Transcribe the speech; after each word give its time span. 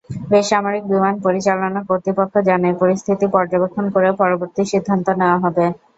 বেসামরিক 0.31 0.83
বিমান 0.91 1.15
পরিচালনা 1.25 1.81
কর্তৃপক্ষ 1.89 2.33
জানায়, 2.49 2.75
পরিস্থিতি 2.81 3.25
পর্যবেক্ষণ 3.35 3.85
করে 3.95 4.09
পরবর্তী 4.21 4.61
সিদ্ধান্ত 4.71 5.07
নেওয়া 5.19 5.37
হবে। 5.43 5.65